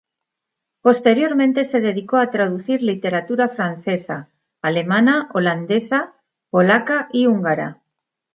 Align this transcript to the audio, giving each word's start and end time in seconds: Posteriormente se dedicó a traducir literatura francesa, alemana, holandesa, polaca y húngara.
Posteriormente 0.81 1.63
se 1.63 1.79
dedicó 1.79 2.17
a 2.17 2.31
traducir 2.31 2.81
literatura 2.81 3.49
francesa, 3.49 4.29
alemana, 4.59 5.29
holandesa, 5.35 6.15
polaca 6.49 7.07
y 7.13 7.27
húngara. 7.27 7.83